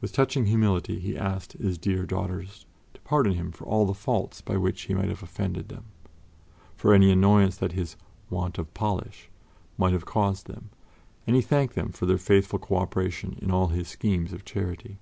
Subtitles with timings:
[0.00, 4.40] With touching humility he asked his dear daughters to pardon him for all the faults
[4.40, 5.84] by which he might have offended them,
[6.74, 7.94] for any annoyance that his
[8.28, 9.30] "want of polish"
[9.78, 10.70] might have caused them,
[11.28, 14.98] and he thanked them for their faithful cooperation in all his schemes of charity.